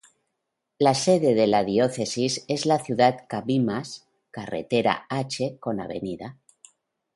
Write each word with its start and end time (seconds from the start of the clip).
La 0.79 0.95
sede 0.95 1.45
la 1.45 1.63
diócesis 1.63 2.43
es 2.47 2.65
la 2.65 2.79
ciudad 2.79 3.27
Cabimas, 3.29 4.07
carretera 4.31 5.05
H 5.09 5.57
con 5.59 5.79
Av. 5.79 5.91